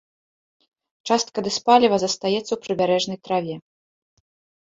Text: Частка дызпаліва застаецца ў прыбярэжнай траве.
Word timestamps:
Частка 1.09 1.37
дызпаліва 1.47 1.95
застаецца 2.03 2.39
ў 2.53 2.59
прыбярэжнай 2.65 3.17
траве. 3.27 3.55